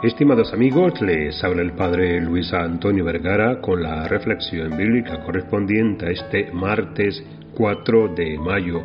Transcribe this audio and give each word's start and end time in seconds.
Estimados 0.00 0.52
amigos, 0.52 1.00
les 1.00 1.42
habla 1.42 1.60
el 1.60 1.72
Padre 1.72 2.20
Luis 2.20 2.52
Antonio 2.52 3.04
Vergara 3.04 3.60
con 3.60 3.82
la 3.82 4.06
reflexión 4.06 4.76
bíblica 4.76 5.24
correspondiente 5.24 6.06
a 6.06 6.10
este 6.10 6.52
martes 6.52 7.20
4 7.56 8.14
de 8.14 8.38
mayo. 8.38 8.84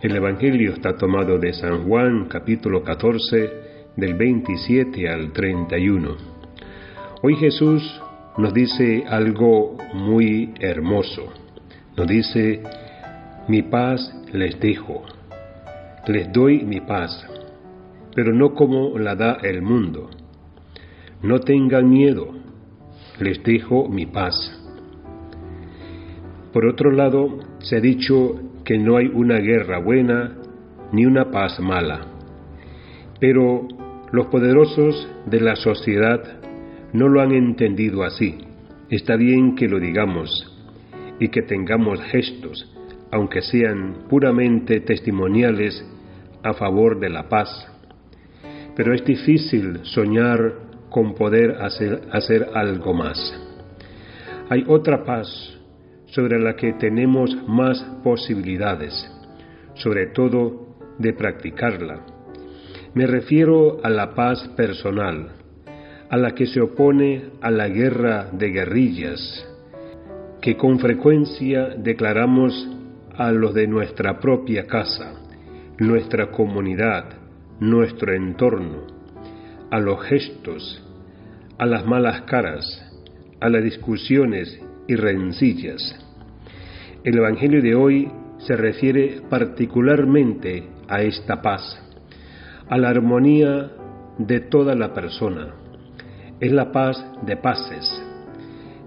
El 0.00 0.14
Evangelio 0.14 0.74
está 0.74 0.96
tomado 0.96 1.36
de 1.40 1.52
San 1.52 1.88
Juan 1.88 2.26
capítulo 2.28 2.84
14 2.84 3.50
del 3.96 4.14
27 4.14 5.08
al 5.08 5.32
31. 5.32 6.14
Hoy 7.22 7.34
Jesús 7.34 8.00
nos 8.38 8.54
dice 8.54 9.02
algo 9.08 9.76
muy 9.94 10.54
hermoso. 10.60 11.24
Nos 11.96 12.06
dice, 12.06 12.62
mi 13.48 13.62
paz 13.62 14.14
les 14.32 14.60
dejo, 14.60 15.02
les 16.06 16.32
doy 16.32 16.62
mi 16.62 16.80
paz, 16.82 17.26
pero 18.14 18.32
no 18.32 18.54
como 18.54 18.96
la 18.96 19.16
da 19.16 19.38
el 19.42 19.60
mundo. 19.60 20.08
No 21.26 21.40
tengan 21.40 21.90
miedo, 21.90 22.28
les 23.18 23.42
dejo 23.42 23.88
mi 23.88 24.06
paz. 24.06 24.36
Por 26.52 26.66
otro 26.66 26.92
lado, 26.92 27.40
se 27.58 27.78
ha 27.78 27.80
dicho 27.80 28.40
que 28.64 28.78
no 28.78 28.96
hay 28.96 29.08
una 29.08 29.38
guerra 29.38 29.80
buena 29.80 30.36
ni 30.92 31.04
una 31.04 31.32
paz 31.32 31.58
mala. 31.58 32.06
Pero 33.18 33.66
los 34.12 34.26
poderosos 34.26 35.08
de 35.26 35.40
la 35.40 35.56
sociedad 35.56 36.22
no 36.92 37.08
lo 37.08 37.20
han 37.20 37.32
entendido 37.32 38.04
así. 38.04 38.38
Está 38.88 39.16
bien 39.16 39.56
que 39.56 39.66
lo 39.66 39.80
digamos 39.80 40.30
y 41.18 41.30
que 41.30 41.42
tengamos 41.42 42.00
gestos, 42.02 42.72
aunque 43.10 43.42
sean 43.42 44.04
puramente 44.08 44.78
testimoniales 44.78 45.84
a 46.44 46.52
favor 46.52 47.00
de 47.00 47.10
la 47.10 47.28
paz. 47.28 47.48
Pero 48.76 48.94
es 48.94 49.04
difícil 49.04 49.80
soñar 49.82 50.66
con 50.90 51.14
poder 51.14 51.58
hacer, 51.60 52.48
algo 52.54 52.94
más. 52.94 53.18
Hay 54.48 54.64
otra 54.68 55.04
paz 55.04 55.28
sobre 56.06 56.38
la 56.38 56.54
que 56.54 56.72
tenemos 56.74 57.36
más 57.48 57.80
posibilidades, 58.02 58.92
sobre 59.74 60.06
todo 60.08 60.76
de 60.98 61.12
practicarla. 61.12 62.06
Me 62.94 63.06
refiero 63.06 63.78
a 63.82 63.90
la 63.90 64.14
paz 64.14 64.48
personal, 64.56 65.32
a 66.08 66.16
la 66.16 66.34
que 66.34 66.46
se 66.46 66.60
opone 66.60 67.30
a 67.40 67.50
la 67.50 67.68
guerra 67.68 68.30
de 68.32 68.50
guerrillas, 68.50 69.46
que 70.40 70.56
con 70.56 70.78
frecuencia 70.78 71.74
declaramos 71.76 72.68
a 73.16 73.32
los 73.32 73.52
de 73.54 73.66
nuestra 73.66 74.20
propia 74.20 74.66
casa, 74.66 75.14
nuestra 75.78 76.30
comunidad, 76.30 77.04
nuestro 77.60 78.14
entorno, 78.14 78.95
a 79.70 79.78
los 79.78 80.02
gestos, 80.04 80.82
a 81.58 81.66
las 81.66 81.86
malas 81.86 82.22
caras, 82.22 82.64
a 83.40 83.48
las 83.48 83.62
discusiones 83.62 84.60
y 84.86 84.94
rencillas. 84.96 85.82
El 87.04 87.18
Evangelio 87.18 87.62
de 87.62 87.74
hoy 87.74 88.10
se 88.38 88.56
refiere 88.56 89.22
particularmente 89.28 90.68
a 90.88 91.02
esta 91.02 91.42
paz, 91.42 91.62
a 92.68 92.76
la 92.78 92.90
armonía 92.90 93.72
de 94.18 94.40
toda 94.40 94.74
la 94.74 94.92
persona. 94.92 95.54
Es 96.40 96.52
la 96.52 96.70
paz 96.72 97.04
de 97.22 97.36
paces, 97.36 98.02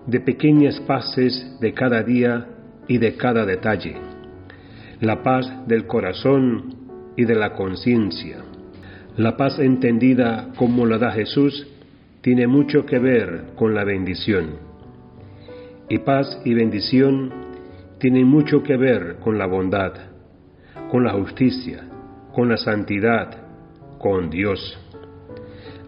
de 0.06 0.20
pequeñas 0.20 0.80
paces 0.82 1.58
de 1.60 1.74
cada 1.74 2.04
día 2.04 2.48
y 2.88 2.98
de 2.98 3.16
cada 3.16 3.46
detalle. 3.46 3.96
La 5.02 5.24
paz 5.24 5.52
del 5.68 5.88
corazón 5.88 6.76
y 7.16 7.26
de 7.26 7.36
la 7.36 7.54
conciencia. 7.54 8.44
La 9.20 9.36
paz 9.36 9.60
entendida 9.60 10.48
como 10.56 10.86
la 10.86 10.98
da 10.98 11.12
Jesús 11.12 11.68
tiene 12.22 12.48
mucho 12.48 12.86
que 12.86 13.00
ver 13.00 13.48
con 13.58 13.76
la 13.76 13.84
bendición. 13.84 14.52
Y 15.90 15.98
paz 15.98 16.42
y 16.46 16.54
bendición 16.54 17.30
tienen 17.98 18.26
mucho 18.28 18.64
que 18.64 18.78
ver 18.78 19.18
con 19.22 19.38
la 19.38 19.46
bondad, 19.46 19.92
con 20.90 21.04
la 21.04 21.12
justicia, 21.12 21.84
con 22.34 22.48
la 22.48 22.56
santidad, 22.56 23.36
con 23.98 24.30
Dios. 24.30 24.80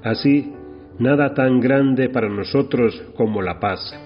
Así, 0.04 0.52
nada 1.00 1.34
tan 1.34 1.62
grande 1.62 2.10
para 2.10 2.28
nosotros 2.28 3.02
como 3.16 3.42
la 3.42 3.62
paz. 3.62 3.98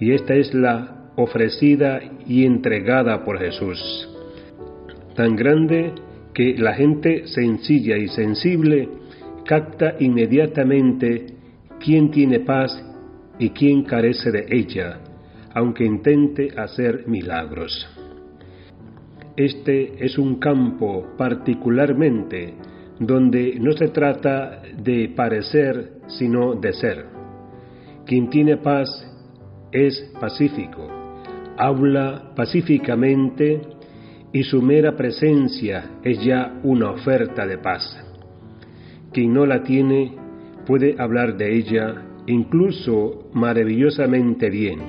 Y 0.00 0.14
esta 0.14 0.34
es 0.34 0.52
la 0.52 1.12
ofrecida 1.14 2.00
y 2.26 2.44
entregada 2.44 3.24
por 3.24 3.38
Jesús. 3.38 3.78
Tan 5.14 5.36
grande 5.36 5.92
que 6.34 6.56
la 6.56 6.74
gente 6.74 7.26
sencilla 7.26 7.96
y 7.96 8.08
sensible 8.08 8.88
capta 9.44 9.96
inmediatamente 9.98 11.26
quién 11.78 12.10
tiene 12.10 12.40
paz 12.40 12.82
y 13.38 13.50
quién 13.50 13.84
carece 13.84 14.30
de 14.30 14.46
ella, 14.50 15.00
aunque 15.54 15.84
intente 15.84 16.48
hacer 16.56 17.04
milagros. 17.06 17.88
Este 19.36 20.04
es 20.04 20.18
un 20.18 20.36
campo 20.36 21.14
particularmente 21.16 22.54
donde 22.98 23.58
no 23.58 23.72
se 23.72 23.88
trata 23.88 24.62
de 24.76 25.12
parecer, 25.16 25.94
sino 26.06 26.54
de 26.54 26.72
ser. 26.72 27.06
Quien 28.06 28.30
tiene 28.30 28.58
paz 28.58 28.88
es 29.72 30.12
pacífico, 30.20 30.88
habla 31.56 32.32
pacíficamente 32.36 33.60
y 34.32 34.42
su 34.44 34.62
mera 34.62 34.96
presencia 34.96 35.98
es 36.02 36.24
ya 36.24 36.58
una 36.62 36.90
oferta 36.90 37.46
de 37.46 37.58
paz. 37.58 37.98
Quien 39.12 39.34
no 39.34 39.44
la 39.44 39.62
tiene 39.62 40.16
puede 40.66 40.96
hablar 40.98 41.36
de 41.36 41.54
ella 41.54 42.02
incluso 42.26 43.28
maravillosamente 43.34 44.48
bien. 44.48 44.80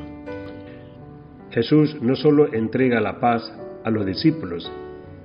Jesús 1.51 1.97
no 2.01 2.15
solo 2.15 2.53
entrega 2.53 3.01
la 3.01 3.19
paz 3.19 3.51
a 3.83 3.91
los 3.91 4.05
discípulos, 4.05 4.71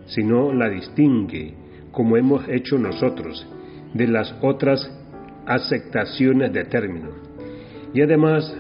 sino 0.06 0.53
la 0.53 0.69
distingue, 0.69 1.55
como 1.93 2.17
hemos 2.17 2.49
hecho 2.49 2.79
nosotros, 2.79 3.47
de 3.95 4.09
las 4.09 4.35
otras 4.43 4.91
aceptaciones 5.47 6.53
de 6.53 6.65
término. 6.65 7.11
Y 7.95 8.03
además 8.03 8.55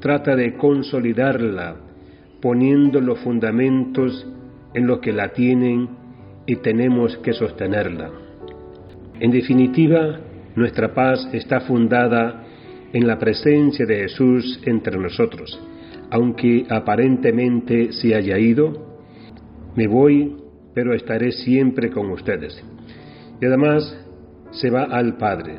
trata 0.00 0.36
de 0.36 0.56
consolidarla, 0.56 1.76
poniendo 2.42 3.00
los 3.00 3.20
fundamentos 3.20 4.26
en 4.74 4.86
los 4.86 5.00
que 5.00 5.12
la 5.12 5.28
tienen 5.28 5.88
y 6.46 6.56
tenemos 6.56 7.16
que 7.18 7.32
sostenerla. 7.32 8.10
En 9.20 9.30
definitiva, 9.30 10.20
nuestra 10.56 10.92
paz 10.92 11.28
está 11.32 11.60
fundada 11.60 12.44
en 12.92 13.06
la 13.06 13.18
presencia 13.18 13.86
de 13.86 14.02
Jesús 14.02 14.60
entre 14.64 14.98
nosotros. 14.98 15.60
Aunque 16.10 16.66
aparentemente 16.68 17.92
se 17.92 18.14
haya 18.14 18.38
ido, 18.38 19.00
me 19.74 19.86
voy, 19.86 20.36
pero 20.74 20.94
estaré 20.94 21.32
siempre 21.32 21.90
con 21.90 22.10
ustedes. 22.10 22.62
Y 23.40 23.46
además 23.46 23.98
se 24.52 24.70
va 24.70 24.84
al 24.84 25.16
Padre. 25.16 25.58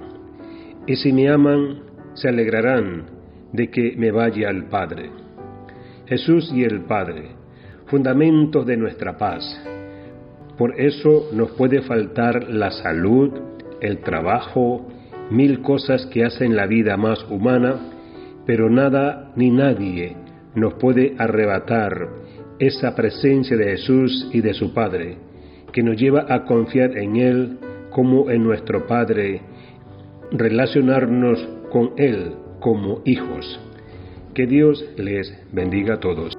Y 0.87 0.95
si 0.95 1.11
me 1.11 1.29
aman, 1.29 1.79
se 2.13 2.29
alegrarán 2.29 3.05
de 3.51 3.69
que 3.69 3.95
me 3.97 4.11
vaya 4.11 4.49
al 4.49 4.67
Padre. 4.67 5.09
Jesús 6.05 6.51
y 6.53 6.63
el 6.63 6.81
Padre, 6.81 7.31
fundamentos 7.87 8.65
de 8.65 8.77
nuestra 8.77 9.17
paz. 9.17 9.43
Por 10.57 10.79
eso 10.79 11.29
nos 11.33 11.51
puede 11.51 11.81
faltar 11.81 12.49
la 12.49 12.71
salud, 12.71 13.31
el 13.81 13.99
trabajo, 13.99 14.87
mil 15.29 15.61
cosas 15.61 16.05
que 16.07 16.23
hacen 16.23 16.55
la 16.55 16.65
vida 16.65 16.97
más 16.97 17.23
humana, 17.29 17.75
pero 18.45 18.69
nada 18.69 19.31
ni 19.35 19.49
nadie 19.51 20.15
nos 20.55 20.75
puede 20.75 21.15
arrebatar 21.17 22.09
esa 22.59 22.95
presencia 22.95 23.57
de 23.57 23.71
Jesús 23.71 24.29
y 24.31 24.41
de 24.41 24.53
su 24.53 24.73
Padre, 24.73 25.17
que 25.73 25.83
nos 25.83 25.97
lleva 25.97 26.25
a 26.29 26.45
confiar 26.45 26.97
en 26.97 27.17
Él 27.17 27.57
como 27.89 28.29
en 28.29 28.43
nuestro 28.43 28.87
Padre, 28.87 29.41
relacionarnos 30.31 31.45
con 31.69 31.91
Él 31.97 32.33
como 32.61 33.01
hijos. 33.05 33.59
Que 34.33 34.47
Dios 34.47 34.85
les 34.97 35.33
bendiga 35.51 35.95
a 35.95 35.99
todos. 35.99 36.34